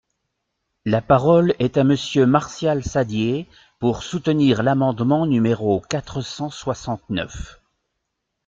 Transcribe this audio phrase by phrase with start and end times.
[0.83, 7.61] La parole est à Monsieur Martial Saddier, pour soutenir l’amendement numéro quatre cent soixante-neuf.